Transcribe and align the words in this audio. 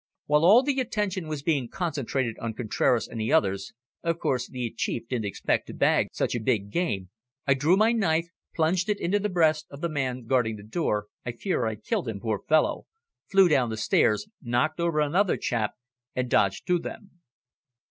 While 0.25 0.43
all 0.43 0.63
the 0.63 0.79
attention 0.79 1.27
was 1.27 1.43
being 1.43 1.69
concentrated 1.69 2.35
on 2.39 2.55
Contraras 2.55 3.07
and 3.07 3.19
the 3.21 3.31
others 3.31 3.71
of 4.01 4.17
course 4.17 4.47
the 4.47 4.73
Chief 4.75 5.07
didn't 5.07 5.25
expect 5.25 5.67
to 5.67 5.75
bag 5.75 6.07
such 6.11 6.33
a 6.33 6.39
big 6.39 6.71
game 6.71 7.11
I 7.45 7.53
drew 7.53 7.77
my 7.77 7.91
knife, 7.91 8.25
plunged 8.55 8.89
it 8.89 8.99
into 8.99 9.19
the 9.19 9.29
breast 9.29 9.67
of 9.69 9.79
the 9.81 9.89
man 9.89 10.25
guarding 10.25 10.55
the 10.55 10.63
door 10.63 11.05
I 11.23 11.33
fear 11.33 11.67
I 11.67 11.75
killed 11.75 12.07
him, 12.07 12.19
poor 12.19 12.41
fellow 12.49 12.87
flew 13.29 13.47
down 13.47 13.69
the 13.69 13.77
stairs, 13.77 14.27
knocked 14.41 14.79
over 14.79 15.01
another 15.01 15.37
chap, 15.37 15.73
and 16.15 16.27
dodged 16.27 16.65
through 16.65 16.79
them." 16.79 17.11